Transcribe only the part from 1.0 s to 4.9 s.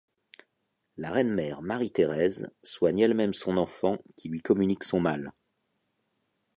reine-mère Marie-Thérèse, soigne elle-même son enfant qui lui communique